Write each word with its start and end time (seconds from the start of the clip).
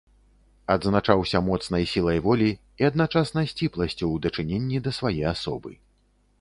Адзначаўся 0.75 1.41
моцнай 1.49 1.83
сілай 1.91 2.23
волі 2.29 2.49
і 2.55 2.81
адначасна 2.91 3.45
сціпласцю 3.55 4.11
у 4.17 4.19
дачыненні 4.27 4.85
да 4.89 4.99
свае 5.01 5.23
асобы. 5.37 5.71